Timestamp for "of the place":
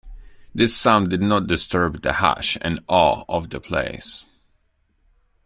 3.29-4.25